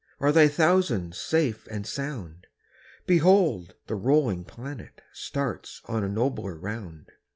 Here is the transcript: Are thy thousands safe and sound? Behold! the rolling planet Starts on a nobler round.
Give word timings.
Are 0.19 0.31
thy 0.31 0.47
thousands 0.47 1.19
safe 1.19 1.67
and 1.69 1.85
sound? 1.85 2.47
Behold! 3.05 3.75
the 3.85 3.93
rolling 3.93 4.43
planet 4.45 5.03
Starts 5.13 5.79
on 5.85 6.03
a 6.03 6.09
nobler 6.09 6.55
round. 6.55 7.11